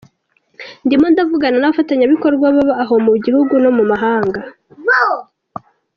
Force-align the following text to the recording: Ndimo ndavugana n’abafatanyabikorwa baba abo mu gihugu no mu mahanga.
Ndimo 0.85 1.05
ndavugana 1.13 1.57
n’abafatanyabikorwa 1.59 2.45
baba 2.55 2.73
abo 2.83 2.95
mu 3.05 3.13
gihugu 3.23 3.53
no 3.63 3.71
mu 3.77 3.83
mahanga. 3.91 4.41